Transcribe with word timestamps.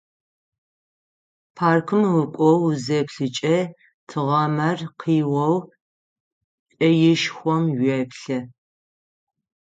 Паркым 1.55 2.01
укӏоу 2.21 2.57
узеплъыкӏэ, 2.67 3.57
тыгъамэр 4.07 4.79
къиоу 4.99 5.57
кӏэишхом 6.77 7.63
уеплъэ. 7.81 8.39